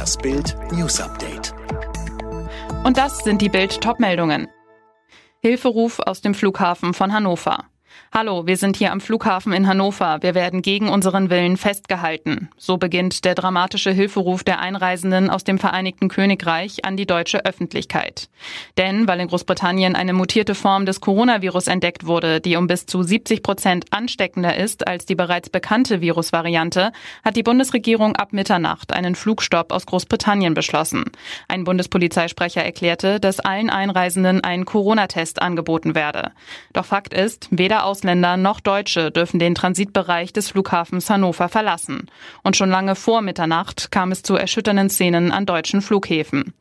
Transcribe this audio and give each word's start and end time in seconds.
Das 0.00 0.16
Bild 0.16 0.56
News 0.72 0.98
Update. 0.98 1.52
Und 2.84 2.96
das 2.96 3.18
sind 3.18 3.42
die 3.42 3.50
Bild 3.50 3.82
Topmeldungen. 3.82 4.48
Hilferuf 5.42 5.98
aus 5.98 6.22
dem 6.22 6.32
Flughafen 6.32 6.94
von 6.94 7.12
Hannover. 7.12 7.66
Hallo, 8.12 8.46
wir 8.46 8.56
sind 8.56 8.76
hier 8.76 8.90
am 8.90 9.00
Flughafen 9.00 9.52
in 9.52 9.68
Hannover. 9.68 10.18
Wir 10.20 10.34
werden 10.34 10.62
gegen 10.62 10.88
unseren 10.88 11.30
Willen 11.30 11.56
festgehalten. 11.56 12.48
So 12.56 12.76
beginnt 12.76 13.24
der 13.24 13.36
dramatische 13.36 13.92
Hilferuf 13.92 14.42
der 14.42 14.58
Einreisenden 14.58 15.30
aus 15.30 15.44
dem 15.44 15.58
Vereinigten 15.58 16.08
Königreich 16.08 16.84
an 16.84 16.96
die 16.96 17.06
deutsche 17.06 17.44
Öffentlichkeit. 17.44 18.28
Denn 18.78 19.06
weil 19.06 19.20
in 19.20 19.28
Großbritannien 19.28 19.94
eine 19.94 20.12
mutierte 20.12 20.56
Form 20.56 20.86
des 20.86 21.00
Coronavirus 21.00 21.68
entdeckt 21.68 22.04
wurde, 22.04 22.40
die 22.40 22.56
um 22.56 22.66
bis 22.66 22.86
zu 22.86 23.02
70 23.02 23.42
Prozent 23.44 23.84
ansteckender 23.92 24.56
ist 24.56 24.88
als 24.88 25.06
die 25.06 25.14
bereits 25.14 25.48
bekannte 25.48 26.00
Virusvariante, 26.00 26.90
hat 27.24 27.36
die 27.36 27.44
Bundesregierung 27.44 28.16
ab 28.16 28.32
Mitternacht 28.32 28.92
einen 28.92 29.14
Flugstopp 29.14 29.72
aus 29.72 29.86
Großbritannien 29.86 30.54
beschlossen. 30.54 31.04
Ein 31.46 31.64
Bundespolizeisprecher 31.64 32.64
erklärte, 32.64 33.20
dass 33.20 33.38
allen 33.38 33.70
Einreisenden 33.70 34.42
ein 34.42 34.64
Corona-Test 34.64 35.40
angeboten 35.40 35.94
werde. 35.94 36.32
Doch 36.72 36.86
Fakt 36.86 37.14
ist, 37.14 37.48
weder 37.50 37.79
aus 37.84 38.00
Ausländer 38.00 38.38
noch 38.38 38.60
Deutsche 38.60 39.10
dürfen 39.10 39.38
den 39.38 39.54
Transitbereich 39.54 40.32
des 40.32 40.48
Flughafens 40.48 41.10
Hannover 41.10 41.50
verlassen. 41.50 42.06
Und 42.42 42.56
schon 42.56 42.70
lange 42.70 42.94
vor 42.94 43.20
Mitternacht 43.20 43.90
kam 43.90 44.10
es 44.10 44.22
zu 44.22 44.36
erschütternden 44.36 44.88
Szenen 44.88 45.32
an 45.32 45.44
deutschen 45.44 45.82
Flughäfen. 45.82 46.54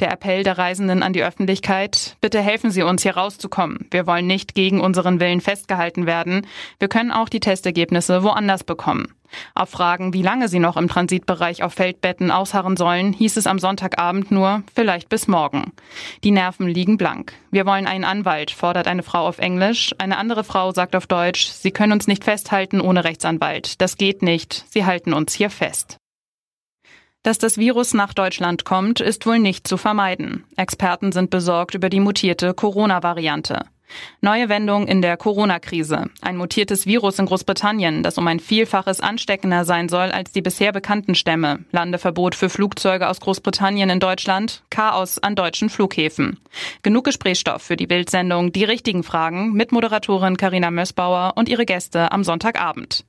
Der 0.00 0.10
Appell 0.10 0.42
der 0.42 0.56
Reisenden 0.56 1.02
an 1.02 1.12
die 1.12 1.22
Öffentlichkeit, 1.22 2.16
bitte 2.22 2.40
helfen 2.40 2.70
Sie 2.70 2.82
uns 2.82 3.02
hier 3.02 3.14
rauszukommen. 3.14 3.88
Wir 3.90 4.06
wollen 4.06 4.26
nicht 4.26 4.54
gegen 4.54 4.80
unseren 4.80 5.20
Willen 5.20 5.42
festgehalten 5.42 6.06
werden. 6.06 6.46
Wir 6.78 6.88
können 6.88 7.12
auch 7.12 7.28
die 7.28 7.40
Testergebnisse 7.40 8.22
woanders 8.22 8.64
bekommen. 8.64 9.12
Auf 9.54 9.70
Fragen, 9.70 10.12
wie 10.12 10.22
lange 10.22 10.48
sie 10.48 10.58
noch 10.58 10.76
im 10.76 10.88
Transitbereich 10.88 11.62
auf 11.62 11.74
Feldbetten 11.74 12.30
ausharren 12.30 12.76
sollen, 12.76 13.12
hieß 13.12 13.36
es 13.36 13.46
am 13.46 13.58
Sonntagabend 13.58 14.30
nur, 14.30 14.62
vielleicht 14.74 15.08
bis 15.08 15.28
morgen. 15.28 15.72
Die 16.24 16.30
Nerven 16.30 16.68
liegen 16.68 16.96
blank. 16.96 17.32
Wir 17.50 17.66
wollen 17.66 17.86
einen 17.86 18.04
Anwalt, 18.04 18.50
fordert 18.50 18.88
eine 18.88 19.02
Frau 19.02 19.26
auf 19.26 19.38
Englisch. 19.38 19.94
Eine 19.98 20.18
andere 20.18 20.44
Frau 20.44 20.72
sagt 20.72 20.96
auf 20.96 21.06
Deutsch, 21.06 21.46
sie 21.48 21.70
können 21.70 21.92
uns 21.92 22.06
nicht 22.06 22.24
festhalten 22.24 22.80
ohne 22.80 23.04
Rechtsanwalt. 23.04 23.80
Das 23.80 23.96
geht 23.96 24.22
nicht. 24.22 24.64
Sie 24.68 24.84
halten 24.84 25.12
uns 25.12 25.34
hier 25.34 25.50
fest. 25.50 25.98
Dass 27.22 27.38
das 27.38 27.58
Virus 27.58 27.92
nach 27.92 28.14
Deutschland 28.14 28.64
kommt, 28.64 29.00
ist 29.00 29.26
wohl 29.26 29.40
nicht 29.40 29.66
zu 29.66 29.76
vermeiden. 29.76 30.44
Experten 30.56 31.10
sind 31.10 31.28
besorgt 31.28 31.74
über 31.74 31.88
die 31.88 31.98
mutierte 31.98 32.54
Corona-Variante. 32.54 33.64
Neue 34.20 34.48
Wendung 34.48 34.86
in 34.86 35.02
der 35.02 35.16
Corona-Krise. 35.16 36.10
Ein 36.20 36.36
mutiertes 36.36 36.86
Virus 36.86 37.18
in 37.18 37.26
Großbritannien, 37.26 38.02
das 38.02 38.18
um 38.18 38.26
ein 38.26 38.40
Vielfaches 38.40 39.00
ansteckender 39.00 39.64
sein 39.64 39.88
soll 39.88 40.10
als 40.10 40.32
die 40.32 40.42
bisher 40.42 40.72
bekannten 40.72 41.14
Stämme. 41.14 41.60
Landeverbot 41.72 42.34
für 42.34 42.48
Flugzeuge 42.48 43.08
aus 43.08 43.20
Großbritannien 43.20 43.90
in 43.90 44.00
Deutschland. 44.00 44.62
Chaos 44.70 45.18
an 45.18 45.34
deutschen 45.34 45.70
Flughäfen. 45.70 46.38
Genug 46.82 47.04
Gesprächsstoff 47.04 47.62
für 47.62 47.76
die 47.76 47.86
Bildsendung 47.86 48.52
Die 48.52 48.64
richtigen 48.64 49.02
Fragen 49.02 49.52
mit 49.52 49.72
Moderatorin 49.72 50.36
Karina 50.36 50.70
Mössbauer 50.70 51.34
und 51.36 51.48
ihre 51.48 51.66
Gäste 51.66 52.12
am 52.12 52.24
Sonntagabend. 52.24 53.04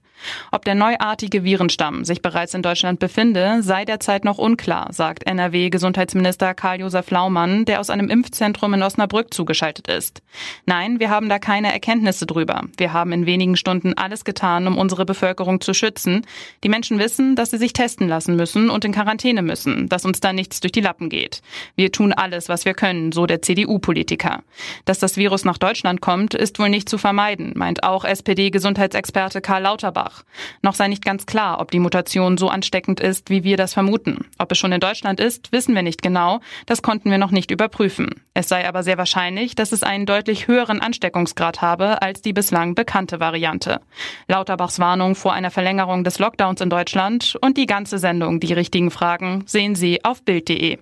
Ob 0.52 0.66
der 0.66 0.76
neuartige 0.76 1.44
Virenstamm 1.44 2.06
sich 2.06 2.22
bereits 2.22 2.54
in 2.54 2.62
Deutschland 2.62 3.00
befinde, 3.00 3.62
sei 3.62 3.86
derzeit 3.86 4.26
noch 4.26 4.38
unklar, 4.38 4.92
sagt 4.92 5.26
NRW-Gesundheitsminister 5.26 6.54
Karl-Josef 6.54 7.10
Laumann, 7.12 7.66
der 7.66 7.80
aus 7.80 7.90
einem 7.90 8.10
Impfzentrum 8.10 8.73
in 8.73 8.84
Osnabrück 8.84 9.34
zugeschaltet 9.34 9.88
ist. 9.88 10.22
Nein, 10.66 11.00
wir 11.00 11.10
haben 11.10 11.30
da 11.30 11.40
keine 11.40 11.72
Erkenntnisse 11.72 12.26
drüber. 12.26 12.64
Wir 12.78 12.94
haben 12.94 13.12
in 13.12 13.26
wenigen 13.26 13.56
Stunden 13.56 13.94
alles 13.95 14.26
getan, 14.26 14.68
um 14.68 14.78
unsere 14.78 15.06
Bevölkerung 15.06 15.62
zu 15.62 15.73
schützen. 15.73 16.26
Die 16.64 16.70
Menschen 16.70 17.00
wissen, 17.00 17.36
dass 17.36 17.52
sie 17.52 17.58
sich 17.58 17.73
testen 17.73 18.08
lassen 18.08 18.36
müssen 18.36 18.70
und 18.70 18.86
in 18.86 18.92
Quarantäne 18.92 19.42
müssen, 19.42 19.90
dass 19.90 20.06
uns 20.06 20.20
da 20.20 20.34
nichts 20.34 20.60
durch 20.60 20.72
die 20.72 20.82
Lappen 20.82 21.10
geht. 21.10 21.42
Wir 21.76 21.92
tun 21.92 22.14
alles, 22.14 22.50
was 22.50 22.66
wir 22.66 22.73
können, 22.73 23.12
so 23.12 23.26
der 23.26 23.42
CDU-Politiker. 23.42 24.44
Dass 24.86 25.00
das 25.00 25.18
Virus 25.18 25.45
nach 25.45 25.58
Deutschland 25.58 26.02
kommt, 26.02 26.33
ist 26.33 26.60
wohl 26.60 26.70
nicht 26.70 26.89
zu 26.89 26.98
vermeiden, 26.98 27.54
meint 27.56 27.83
auch 27.83 28.06
SPD-Gesundheitsexperte 28.06 29.42
Karl 29.42 29.64
Lauterbach. 29.64 30.07
Offenbach. 30.08 30.23
Noch 30.62 30.73
sei 30.73 30.88
nicht 30.88 31.06
ganz 31.06 31.26
klar, 31.26 31.60
ob 31.60 31.72
die 31.72 31.80
Mutation 31.80 32.38
so 32.38 32.50
ansteckend 32.50 33.00
ist, 33.00 33.30
wie 33.30 33.44
wir 33.44 33.58
das 33.58 33.73
vermuten. 33.73 34.26
Ob 34.38 34.52
es 34.52 34.58
schon 34.58 34.72
in 34.72 34.80
Deutschland 34.80 35.20
ist, 35.20 35.52
wissen 35.52 35.76
wir 35.76 35.84
nicht 35.84 36.02
genau. 36.02 36.40
Das 36.66 36.82
konnten 36.82 37.12
wir 37.12 37.18
noch 37.18 37.32
nicht 37.32 37.52
überprüfen. 37.52 38.10
Es 38.34 38.50
sei 38.50 38.68
aber 38.68 38.84
sehr 38.84 38.98
wahrscheinlich, 38.98 39.56
dass 39.56 39.72
es 39.72 39.84
einen 39.84 40.06
deutlich 40.06 40.48
höheren 40.48 40.82
Ansteckungsgrad 40.82 41.62
habe 41.62 42.02
als 42.02 42.22
die 42.22 42.34
bislang 42.34 42.76
bekannte 42.76 43.20
Variante. 43.20 43.82
Lauterbachs 44.28 44.80
Warnung 44.80 45.16
vor 45.16 45.34
einer 45.34 45.52
Verlängerung 45.52 46.04
des 46.04 46.20
Lockdowns 46.20 46.62
in 46.62 46.70
Deutschland 46.70 47.38
und 47.42 47.58
die 47.58 47.66
ganze 47.66 47.98
Sendung 48.00 48.39
Die 48.39 48.54
richtigen 48.54 48.92
Fragen 48.92 49.44
sehen 49.45 49.76
Sie 49.76 50.04
auf 50.04 50.24
Bild.de. 50.24 50.80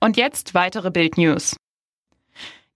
Und 0.00 0.16
jetzt 0.16 0.54
weitere 0.54 0.90
Bild 0.90 1.18
News. 1.18 1.56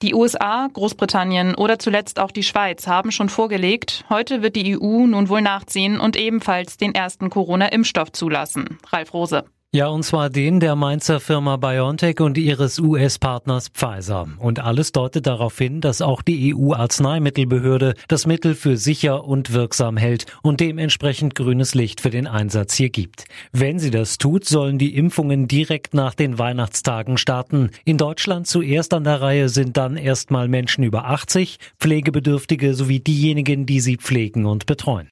Die 0.01 0.15
USA, 0.15 0.69
Großbritannien 0.73 1.57
oder 1.57 1.81
zuletzt 1.81 2.21
auch 2.21 2.31
die 2.31 2.45
Schweiz 2.45 2.87
haben 2.87 3.11
schon 3.11 3.29
vorgelegt, 3.29 4.05
heute 4.09 4.43
wird 4.43 4.55
die 4.55 4.79
EU 4.79 5.07
nun 5.07 5.29
wohl 5.29 5.43
nachziehen 5.43 5.99
und 5.99 6.17
ebenfalls 6.17 6.77
den 6.77 6.95
ersten 6.95 7.31
Corona-Impfstoff 7.31 8.13
zulassen. 8.13 8.79
Ralf 8.93 9.13
Rose. 9.13 9.45
Ja, 9.71 9.89
und 9.89 10.03
zwar 10.03 10.31
den 10.31 10.61
der 10.61 10.77
Mainzer 10.77 11.21
Firma 11.21 11.59
BioNTech 11.59 12.21
und 12.21 12.39
ihres 12.39 12.79
US-Partners 12.79 13.69
Pfizer. 13.69 14.27
Und 14.39 14.61
alles 14.61 14.93
deutet 14.93 15.27
darauf 15.27 15.59
hin, 15.59 15.83
dass 15.83 16.01
auch 16.01 16.23
die 16.23 16.55
EU-Arzneimittelbehörde 16.55 17.93
das 18.09 18.27
Mittel 18.27 18.55
für 18.55 18.79
sicher 18.79 19.25
und 19.25 19.53
wirksam 19.53 19.99
hält 19.99 20.25
und 20.43 20.61
dementsprechend 20.61 21.35
grünes 21.35 21.75
Licht 21.75 22.01
für 22.01 22.09
den 22.09 22.27
Einsatz 22.27 22.77
hier 22.77 22.89
gibt. 22.89 23.27
Wenn 23.53 23.79
sie 23.79 23.91
das 23.91 24.17
tut, 24.17 24.47
sollen 24.47 24.79
die 24.79 24.97
Impfungen 24.97 25.49
direkt 25.49 25.93
nach 25.93 26.15
den 26.15 26.39
Weihnachtstagen 26.39 27.19
starten. 27.19 27.69
In 27.85 27.99
Deutschland 27.99 28.47
zuerst 28.47 28.95
an 28.95 29.05
der 29.05 29.21
Reihe 29.21 29.51
sind 29.51 29.77
dann 29.77 29.99
erstmal 29.99 30.49
Menschen 30.49 30.83
über 30.83 31.05
80, 31.05 31.59
Pflegebedürftige 31.79 32.73
sowie 32.73 33.01
diejenigen, 33.01 33.67
die 33.67 33.81
sie 33.81 33.99
pflegen 33.99 34.47
und 34.47 34.65
betreuen. 34.65 35.11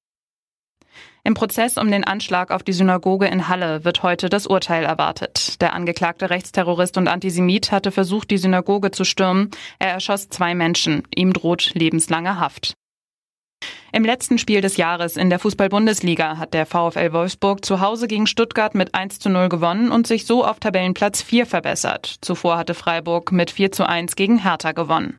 Im 1.26 1.34
Prozess 1.34 1.76
um 1.76 1.90
den 1.90 2.04
Anschlag 2.04 2.52
auf 2.52 2.62
die 2.62 2.72
Synagoge 2.72 3.26
in 3.26 3.48
Halle 3.48 3.84
wird 3.84 4.04
heute 4.04 4.28
das 4.28 4.46
Urteil 4.46 4.84
erwartet. 4.84 5.60
Der 5.60 5.72
angeklagte 5.72 6.30
Rechtsterrorist 6.30 6.96
und 6.98 7.08
Antisemit 7.08 7.72
hatte 7.72 7.90
versucht, 7.90 8.30
die 8.30 8.38
Synagoge 8.38 8.92
zu 8.92 9.02
stürmen. 9.02 9.50
Er 9.80 9.88
erschoss 9.88 10.28
zwei 10.28 10.54
Menschen. 10.54 11.02
Ihm 11.12 11.32
droht 11.32 11.72
lebenslange 11.74 12.38
Haft. 12.38 12.74
Im 13.92 14.04
letzten 14.04 14.38
Spiel 14.38 14.60
des 14.60 14.76
Jahres 14.76 15.16
in 15.16 15.28
der 15.28 15.40
Fußball-Bundesliga 15.40 16.38
hat 16.38 16.54
der 16.54 16.64
VfL 16.64 17.12
Wolfsburg 17.12 17.64
zu 17.64 17.80
Hause 17.80 18.06
gegen 18.06 18.28
Stuttgart 18.28 18.76
mit 18.76 18.94
1 18.94 19.18
zu 19.18 19.28
0 19.28 19.48
gewonnen 19.48 19.90
und 19.90 20.06
sich 20.06 20.26
so 20.26 20.44
auf 20.44 20.60
Tabellenplatz 20.60 21.22
4 21.22 21.46
verbessert. 21.46 22.18
Zuvor 22.20 22.56
hatte 22.56 22.74
Freiburg 22.74 23.32
mit 23.32 23.50
4 23.50 23.72
zu 23.72 23.88
1 23.88 24.14
gegen 24.14 24.44
Hertha 24.44 24.70
gewonnen. 24.70 25.18